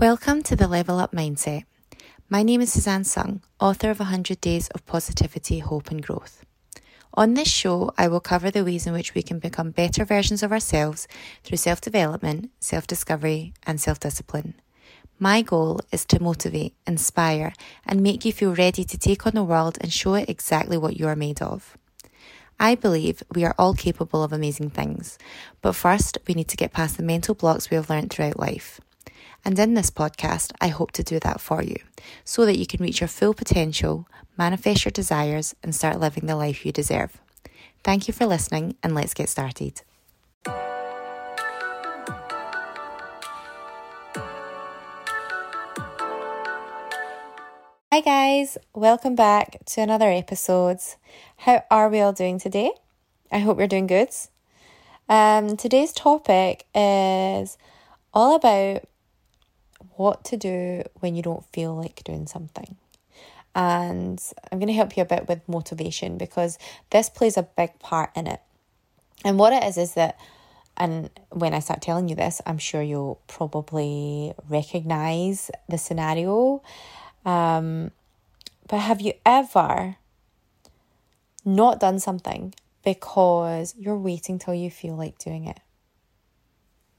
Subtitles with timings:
[0.00, 1.64] Welcome to the Level Up Mindset.
[2.30, 6.44] My name is Suzanne Sung, author of 100 Days of Positivity, Hope and Growth.
[7.14, 10.44] On this show, I will cover the ways in which we can become better versions
[10.44, 11.08] of ourselves
[11.42, 14.54] through self development, self discovery, and self discipline.
[15.18, 17.52] My goal is to motivate, inspire,
[17.84, 20.96] and make you feel ready to take on the world and show it exactly what
[20.96, 21.76] you are made of.
[22.60, 25.18] I believe we are all capable of amazing things,
[25.60, 28.80] but first we need to get past the mental blocks we have learned throughout life.
[29.44, 31.76] And in this podcast, I hope to do that for you
[32.24, 34.06] so that you can reach your full potential,
[34.36, 37.18] manifest your desires, and start living the life you deserve.
[37.82, 39.82] Thank you for listening, and let's get started.
[47.90, 50.78] Hi, guys, welcome back to another episode.
[51.38, 52.70] How are we all doing today?
[53.32, 54.10] I hope you're doing good.
[55.08, 57.56] Um, today's topic is
[58.12, 58.84] all about
[59.98, 62.76] what to do when you don't feel like doing something.
[63.54, 66.58] And I'm going to help you a bit with motivation because
[66.90, 68.40] this plays a big part in it.
[69.24, 70.16] And what it is is that,
[70.76, 76.62] and when I start telling you this, I'm sure you'll probably recognize the scenario.
[77.26, 77.90] Um,
[78.68, 79.96] but have you ever
[81.44, 85.58] not done something because you're waiting till you feel like doing it?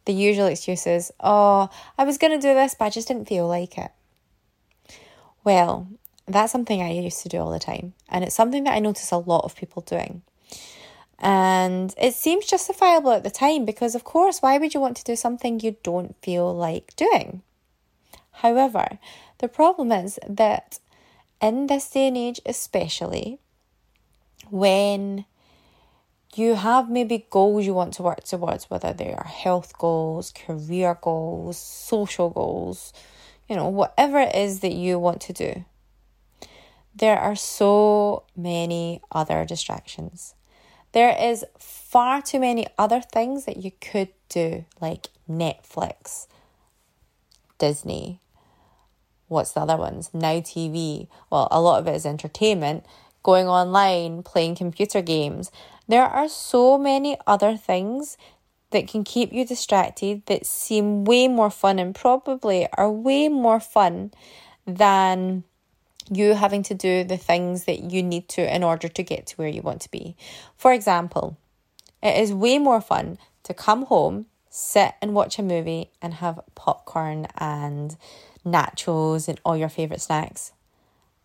[0.10, 3.28] The usual excuse is, oh, I was going to do this, but I just didn't
[3.28, 3.92] feel like it.
[5.44, 5.88] Well,
[6.26, 7.94] that's something I used to do all the time.
[8.10, 10.24] And it's something that I notice a lot of people doing.
[11.20, 15.04] And it seems justifiable at the time because, of course, why would you want to
[15.04, 17.44] do something you don't feel like doing?
[18.32, 18.98] However,
[19.38, 20.80] the problem is that
[21.40, 23.38] in this day and age, especially,
[24.50, 25.26] when
[26.36, 30.98] you have maybe goals you want to work towards, whether they are health goals, career
[31.02, 32.94] goals, social goals,
[33.48, 35.66] you know, whatever it is that you want to do.
[36.96, 40.36] There are so many other distractions.
[40.92, 46.28] There is far too many other things that you could do, like Netflix,
[47.58, 48.20] Disney.
[49.28, 50.10] What's the other ones?
[50.14, 51.08] Now TV.
[51.30, 52.86] Well, a lot of it is entertainment,
[53.22, 55.52] going online, playing computer games.
[55.90, 58.16] There are so many other things
[58.70, 63.60] that can keep you distracted that seem way more fun and probably are way more
[63.60, 64.12] fun
[64.68, 65.44] than
[66.12, 69.36] you having to do the things that you need to in order to get to
[69.38, 70.16] where you want to be.
[70.56, 71.38] For example,
[72.04, 76.40] it is way more fun to come home, sit and watch a movie and have
[76.54, 77.98] popcorn and
[78.46, 80.52] nachos and all your favorite snacks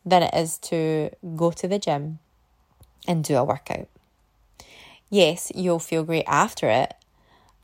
[0.07, 2.19] than it is to go to the gym
[3.07, 3.89] and do a workout
[5.11, 6.95] yes, you'll feel great after it,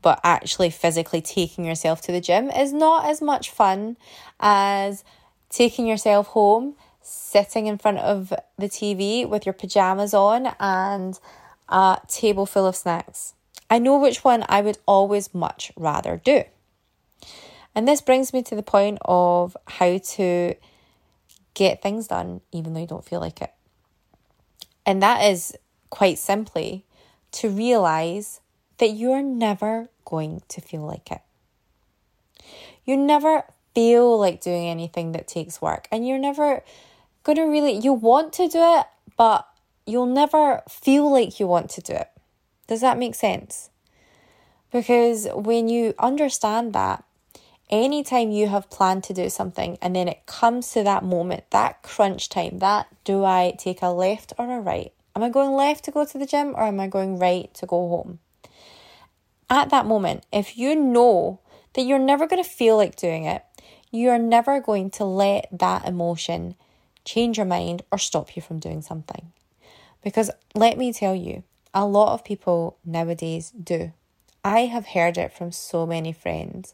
[0.01, 3.97] but actually physically taking yourself to the gym is not as much fun
[4.39, 5.03] as
[5.49, 11.19] taking yourself home, sitting in front of the TV with your pajamas on and
[11.69, 13.33] a table full of snacks.
[13.69, 16.43] I know which one I would always much rather do.
[17.73, 20.55] And this brings me to the point of how to
[21.53, 23.53] get things done even though you don't feel like it.
[24.85, 25.55] And that is
[25.89, 26.85] quite simply
[27.31, 28.41] to realize
[28.77, 31.21] that you're never going to feel like it.
[32.85, 33.43] You never
[33.73, 36.63] feel like doing anything that takes work, and you're never
[37.23, 38.85] going to really, you want to do it,
[39.17, 39.47] but
[39.85, 42.09] you'll never feel like you want to do it.
[42.67, 43.69] Does that make sense?
[44.71, 47.03] Because when you understand that,
[47.69, 51.83] anytime you have planned to do something and then it comes to that moment, that
[51.83, 54.93] crunch time, that do I take a left or a right?
[55.15, 57.65] Am I going left to go to the gym or am I going right to
[57.65, 58.19] go home?
[59.49, 61.39] At that moment, if you know
[61.73, 63.43] that you're never going to feel like doing it,
[63.91, 66.55] you're never going to let that emotion
[67.03, 69.31] change your mind or stop you from doing something.
[70.01, 73.91] Because let me tell you, a lot of people nowadays do.
[74.43, 76.73] I have heard it from so many friends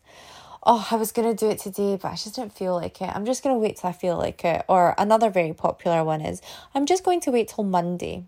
[0.64, 3.10] oh, I was going to do it today, but I just didn't feel like it.
[3.14, 4.66] I'm just going to wait till I feel like it.
[4.68, 6.42] Or another very popular one is,
[6.74, 8.26] I'm just going to wait till Monday.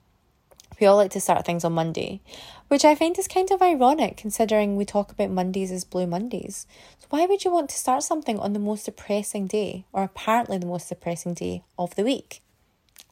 [0.79, 2.21] We all like to start things on Monday,
[2.69, 6.65] which I find is kind of ironic considering we talk about Mondays as Blue Mondays.
[6.99, 10.57] So, why would you want to start something on the most depressing day, or apparently
[10.57, 12.41] the most depressing day of the week?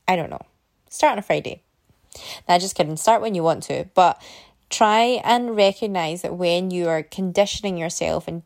[0.08, 0.46] I don't know.
[0.90, 1.62] Start on a Friday.
[2.48, 4.22] Now, just kidding, start when you want to, but
[4.70, 8.44] try and recognize that when you are conditioning yourself and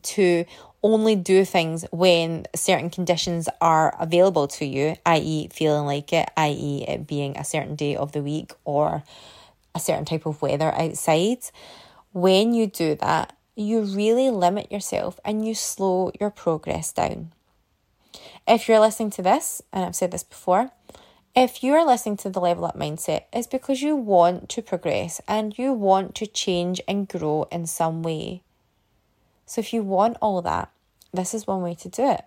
[0.00, 0.44] to
[0.82, 6.84] only do things when certain conditions are available to you, i.e., feeling like it, i.e.,
[6.86, 9.02] it being a certain day of the week or
[9.74, 11.38] a certain type of weather outside.
[12.12, 17.32] When you do that, you really limit yourself and you slow your progress down.
[18.46, 20.70] If you're listening to this, and I've said this before,
[21.34, 25.56] if you're listening to the level up mindset, it's because you want to progress and
[25.58, 28.42] you want to change and grow in some way.
[29.48, 30.70] So if you want all that,
[31.12, 32.24] this is one way to do it.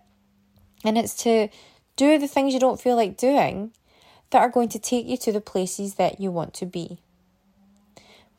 [0.83, 1.49] And it's to
[1.95, 3.73] do the things you don't feel like doing
[4.31, 6.97] that are going to take you to the places that you want to be.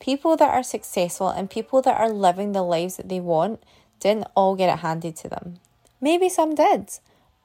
[0.00, 3.62] People that are successful and people that are living the lives that they want
[4.00, 5.60] didn't all get it handed to them.
[6.00, 6.90] Maybe some did,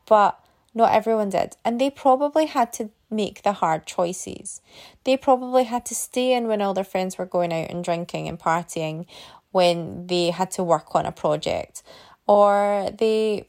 [0.07, 0.43] but
[0.73, 1.55] not everyone did.
[1.63, 4.61] And they probably had to make the hard choices.
[5.03, 8.27] They probably had to stay in when all their friends were going out and drinking
[8.27, 9.05] and partying
[9.51, 11.83] when they had to work on a project.
[12.27, 13.47] Or they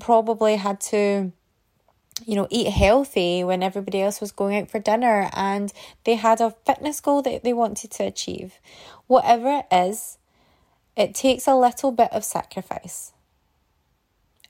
[0.00, 1.32] probably had to
[2.24, 5.72] you know, eat healthy when everybody else was going out for dinner and
[6.04, 8.58] they had a fitness goal that they wanted to achieve.
[9.06, 10.18] Whatever it is,
[10.96, 13.12] it takes a little bit of sacrifice.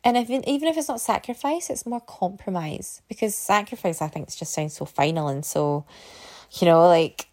[0.06, 4.54] And if, even if it's not sacrifice, it's more compromise because sacrifice, I think, just
[4.54, 5.84] sounds so final and so,
[6.60, 7.26] you know, like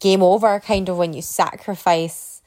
[0.00, 2.42] game over kind of when you sacrifice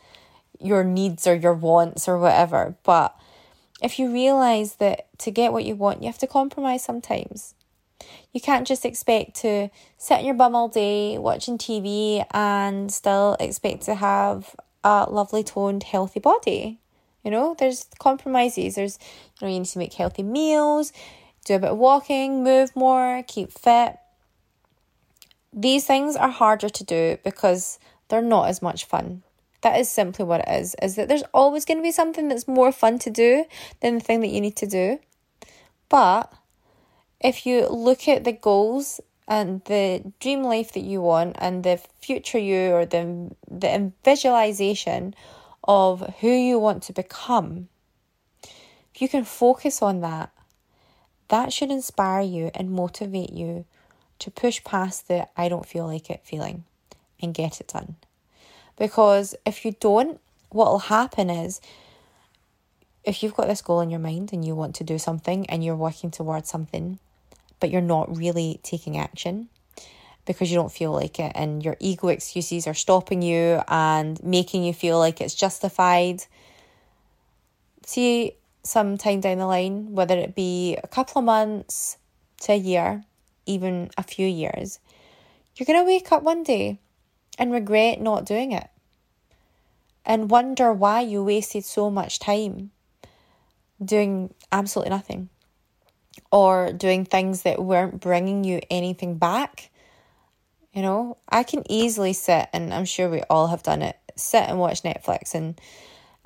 [0.59, 2.75] your needs or your wants or whatever.
[2.83, 3.17] But
[3.81, 7.55] if you realize that to get what you want, you have to compromise sometimes.
[8.33, 13.37] You can't just expect to sit in your bum all day watching TV and still
[13.39, 14.53] expect to have
[14.83, 16.81] a lovely toned, healthy body.
[17.25, 18.75] You know, there's compromises.
[18.75, 18.99] There's,
[19.41, 20.93] you know, you need to make healthy meals,
[21.43, 23.97] do a bit of walking, move more, keep fit.
[25.51, 29.23] These things are harder to do because they're not as much fun.
[29.61, 32.47] That is simply what it is, is that there's always going to be something that's
[32.47, 33.45] more fun to do
[33.81, 34.99] than the thing that you need to do.
[35.89, 36.31] But
[37.19, 41.79] if you look at the goals and the dream life that you want and the
[41.99, 45.15] future you or the the visualization
[45.65, 47.67] of who you want to become,
[48.93, 50.31] if you can focus on that,
[51.27, 53.65] that should inspire you and motivate you
[54.19, 56.63] to push past the I don't feel like it feeling
[57.21, 57.95] and get it done.
[58.77, 60.19] Because if you don't,
[60.49, 61.59] what will happen is
[63.03, 65.63] if you've got this goal in your mind and you want to do something and
[65.63, 66.99] you're working towards something,
[67.59, 69.49] but you're not really taking action,
[70.25, 74.63] because you don't feel like it and your ego excuses are stopping you and making
[74.63, 76.23] you feel like it's justified.
[77.85, 78.33] See,
[78.63, 81.97] sometime down the line, whether it be a couple of months
[82.41, 83.03] to a year,
[83.45, 84.79] even a few years,
[85.55, 86.79] you're going to wake up one day
[87.37, 88.67] and regret not doing it
[90.05, 92.71] and wonder why you wasted so much time
[93.83, 95.29] doing absolutely nothing
[96.31, 99.69] or doing things that weren't bringing you anything back
[100.75, 104.43] you know, I can easily sit, and I'm sure we all have done it, sit
[104.43, 105.59] and watch Netflix and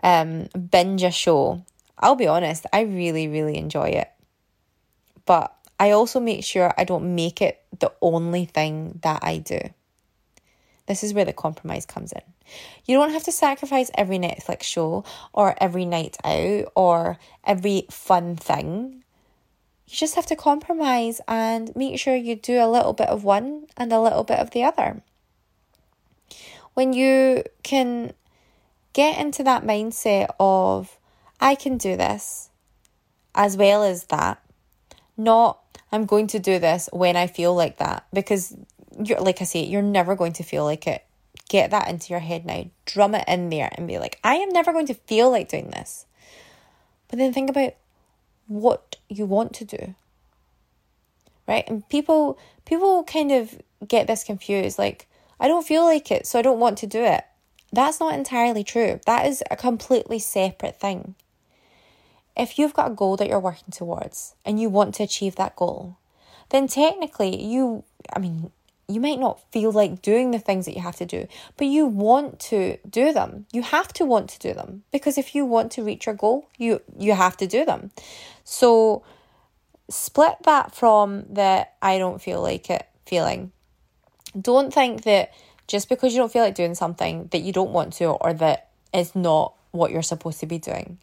[0.01, 1.63] um, binge a show.
[1.99, 4.09] I'll be honest, I really, really enjoy it.
[5.27, 9.59] But I also make sure I don't make it the only thing that I do.
[10.87, 12.21] This is where the compromise comes in.
[12.85, 18.35] You don't have to sacrifice every Netflix show or every night out or every fun
[18.35, 18.98] thing
[19.89, 23.65] you just have to compromise and make sure you do a little bit of one
[23.75, 25.01] and a little bit of the other.
[26.75, 28.13] When you can
[28.93, 30.99] get into that mindset of,
[31.41, 32.51] I can do this,
[33.33, 34.39] as well as that,
[35.17, 35.59] not
[35.91, 38.55] I'm going to do this when I feel like that, because
[39.03, 41.03] you're like I say, you're never going to feel like it.
[41.49, 44.49] Get that into your head now, drum it in there, and be like, I am
[44.49, 46.05] never going to feel like doing this.
[47.07, 47.73] But then think about
[48.45, 49.95] what you want to do.
[51.47, 51.63] Right?
[51.67, 55.07] And people people kind of get this confused like
[55.39, 57.23] I don't feel like it, so I don't want to do it.
[57.71, 58.99] That's not entirely true.
[59.05, 61.15] That is a completely separate thing.
[62.35, 65.55] If you've got a goal that you're working towards and you want to achieve that
[65.55, 65.97] goal,
[66.49, 68.51] then technically you, I mean,
[68.87, 71.85] you might not feel like doing the things that you have to do, but you
[71.85, 73.45] want to do them.
[73.53, 76.49] You have to want to do them because if you want to reach your goal,
[76.57, 77.91] you you have to do them.
[78.49, 79.03] So
[79.89, 83.51] split that from the I don't feel like it feeling.
[84.39, 85.33] Don't think that
[85.67, 88.69] just because you don't feel like doing something that you don't want to or that
[88.91, 90.97] is not what you're supposed to be doing.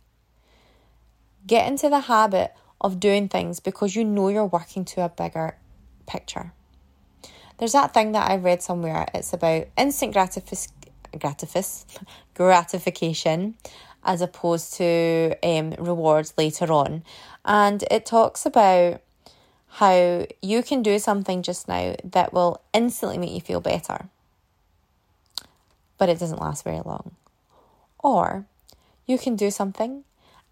[1.46, 5.56] Get into the habit of doing things because you know you're working to a bigger
[6.04, 6.52] picture.
[7.58, 9.06] There's that thing that I read somewhere.
[9.14, 10.72] It's about instant gratif-
[11.12, 11.84] gratifis-
[12.34, 13.54] gratification
[14.06, 17.02] as opposed to um, rewards later on.
[17.44, 19.02] And it talks about
[19.68, 24.08] how you can do something just now that will instantly make you feel better,
[25.98, 27.14] but it doesn't last very long.
[27.98, 28.46] Or
[29.04, 30.04] you can do something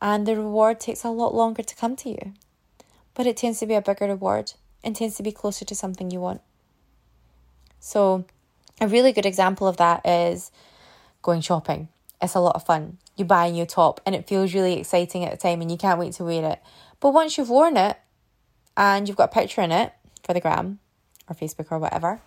[0.02, 2.34] and the reward takes a lot longer to come to you.
[3.14, 6.10] But it tends to be a bigger reward and tends to be closer to something
[6.10, 6.42] you want.
[7.80, 8.24] So,
[8.80, 10.50] a really good example of that is
[11.22, 11.88] going shopping.
[12.20, 12.98] It's a lot of fun.
[13.16, 15.76] You buy a new top and it feels really exciting at the time and you
[15.76, 16.62] can't wait to wear it.
[17.00, 17.96] But once you've worn it
[18.76, 19.92] and you've got a picture in it
[20.22, 20.80] for the gram
[21.28, 22.20] or Facebook or whatever,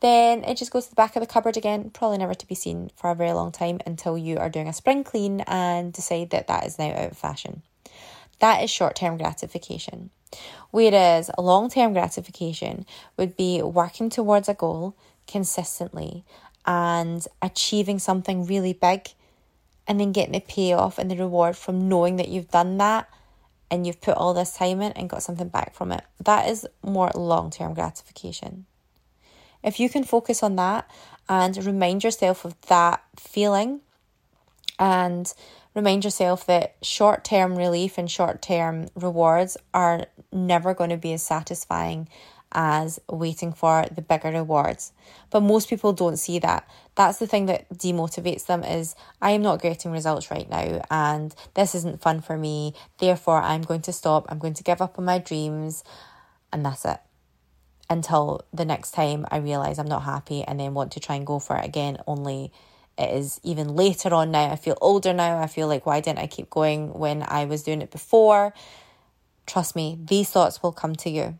[0.00, 2.54] then it just goes to the back of the cupboard again, probably never to be
[2.54, 6.30] seen for a very long time until you are doing a spring clean and decide
[6.30, 7.62] that that is now out of fashion.
[8.40, 10.10] That is short term gratification.
[10.70, 12.84] Whereas long term gratification
[13.16, 16.24] would be working towards a goal consistently
[16.66, 19.08] and achieving something really big
[19.86, 23.08] and then getting the payoff and the reward from knowing that you've done that
[23.70, 26.04] and you've put all this time in and got something back from it.
[26.22, 28.66] That is more long term gratification.
[29.62, 30.88] If you can focus on that
[31.28, 33.80] and remind yourself of that feeling
[34.78, 35.32] and
[35.74, 41.12] remind yourself that short term relief and short term rewards are never going to be
[41.12, 42.08] as satisfying
[42.56, 44.92] as waiting for the bigger rewards.
[45.30, 46.68] But most people don't see that.
[46.94, 51.34] That's the thing that demotivates them is I am not getting results right now and
[51.54, 52.72] this isn't fun for me.
[52.98, 54.24] Therefore, I'm going to stop.
[54.30, 55.84] I'm going to give up on my dreams
[56.50, 56.98] and that's it
[57.90, 61.26] until the next time I realize I'm not happy and then want to try and
[61.26, 61.98] go for it again.
[62.06, 62.52] Only
[62.96, 64.50] it is even later on now.
[64.50, 65.38] I feel older now.
[65.38, 68.54] I feel like, why didn't I keep going when I was doing it before?
[69.44, 71.38] Trust me, these thoughts will come to you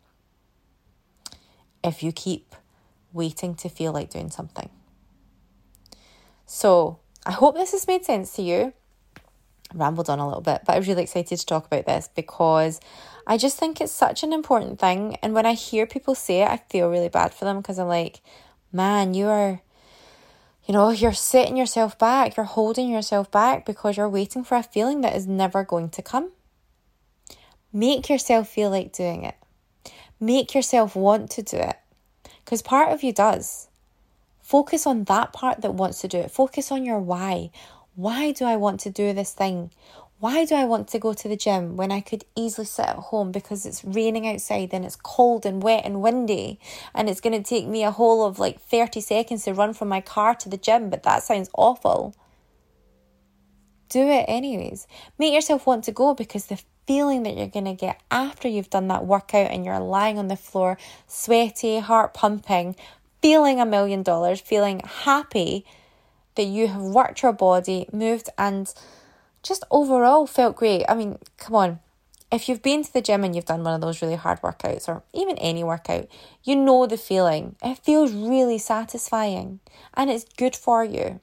[1.86, 2.54] if you keep
[3.12, 4.68] waiting to feel like doing something.
[6.46, 8.72] So, I hope this has made sense to you.
[9.74, 12.80] Rambled on a little bit, but I was really excited to talk about this because
[13.26, 15.16] I just think it's such an important thing.
[15.22, 17.88] And when I hear people say it, I feel really bad for them because I'm
[17.88, 18.20] like,
[18.72, 19.60] man, you are,
[20.66, 24.62] you know, you're setting yourself back, you're holding yourself back because you're waiting for a
[24.62, 26.30] feeling that is never going to come.
[27.72, 29.34] Make yourself feel like doing it,
[30.20, 31.76] make yourself want to do it
[32.44, 33.68] because part of you does.
[34.40, 36.30] Focus on that part that wants to do it.
[36.30, 37.50] Focus on your why.
[37.96, 39.70] Why do I want to do this thing?
[40.18, 42.96] Why do I want to go to the gym when I could easily sit at
[42.96, 46.58] home because it's raining outside and it's cold and wet and windy
[46.94, 49.88] and it's going to take me a whole of like 30 seconds to run from
[49.88, 52.14] my car to the gym, but that sounds awful.
[53.88, 54.86] Do it anyways.
[55.18, 58.70] Make yourself want to go because the feeling that you're going to get after you've
[58.70, 62.76] done that workout and you're lying on the floor, sweaty, heart pumping,
[63.20, 65.64] feeling a million dollars, feeling happy
[66.36, 68.72] that you have worked your body, moved, and
[69.42, 70.84] just overall felt great.
[70.88, 71.80] I mean, come on.
[72.30, 74.88] If you've been to the gym and you've done one of those really hard workouts
[74.88, 76.08] or even any workout,
[76.42, 77.54] you know the feeling.
[77.62, 79.60] It feels really satisfying
[79.94, 81.20] and it's good for you.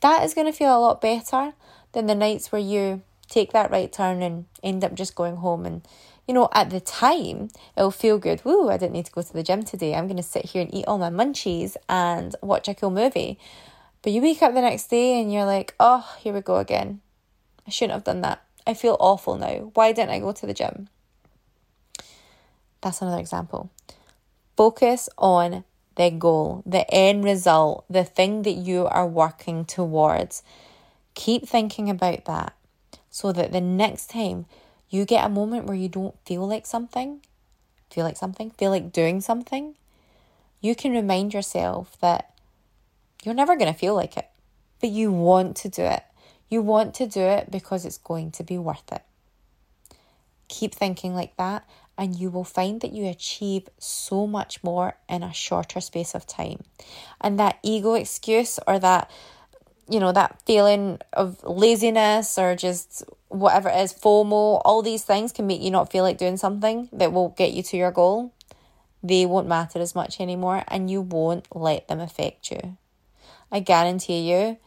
[0.00, 1.54] That is going to feel a lot better
[1.92, 3.02] than the nights where you
[3.34, 5.86] take that right turn and end up just going home and
[6.26, 8.42] you know, at the time, it'll feel good.
[8.44, 9.94] Woo, I didn't need to go to the gym today.
[9.94, 13.38] I'm going to sit here and eat all my munchies and watch a cool movie.
[14.02, 17.00] But you wake up the next day and you're like, oh, here we go again.
[17.66, 18.42] I shouldn't have done that.
[18.66, 19.70] I feel awful now.
[19.74, 20.88] Why didn't I go to the gym?
[22.80, 23.70] That's another example.
[24.56, 25.64] Focus on
[25.96, 30.42] the goal, the end result, the thing that you are working towards.
[31.14, 32.54] Keep thinking about that
[33.14, 34.44] so that the next time
[34.90, 37.20] you get a moment where you don't feel like something,
[37.88, 39.76] feel like something, feel like doing something,
[40.60, 42.34] you can remind yourself that
[43.22, 44.28] you're never going to feel like it,
[44.80, 46.02] but you want to do it.
[46.50, 49.02] You want to do it because it's going to be worth it.
[50.48, 51.64] Keep thinking like that,
[51.96, 56.26] and you will find that you achieve so much more in a shorter space of
[56.26, 56.64] time.
[57.20, 59.08] And that ego excuse or that,
[59.88, 65.32] you know, that feeling of laziness or just whatever it is, FOMO, all these things
[65.32, 68.32] can make you not feel like doing something that will get you to your goal.
[69.02, 72.78] They won't matter as much anymore, and you won't let them affect you.
[73.52, 74.58] I guarantee you,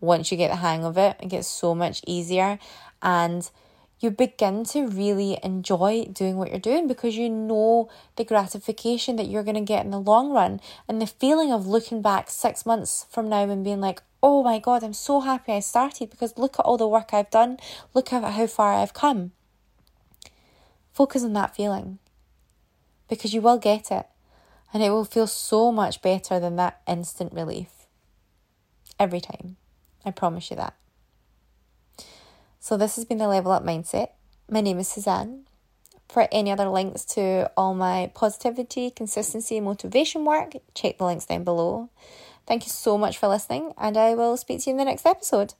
[0.00, 2.58] once you get the hang of it, it gets so much easier
[3.02, 3.50] and
[4.00, 9.28] you begin to really enjoy doing what you're doing because you know the gratification that
[9.28, 10.58] you're going to get in the long run
[10.88, 14.58] and the feeling of looking back six months from now and being like, oh my
[14.58, 17.58] God, I'm so happy I started because look at all the work I've done,
[17.94, 19.32] look at how far I've come.
[20.92, 21.98] Focus on that feeling
[23.08, 24.06] because you will get it
[24.72, 27.86] and it will feel so much better than that instant relief
[28.98, 29.56] every time.
[30.04, 30.74] I promise you that.
[32.60, 34.10] So, this has been the Level Up Mindset.
[34.50, 35.44] My name is Suzanne.
[36.08, 41.44] For any other links to all my positivity, consistency, motivation work, check the links down
[41.44, 41.88] below.
[42.50, 45.06] Thank you so much for listening, and I will speak to you in the next
[45.06, 45.54] episode.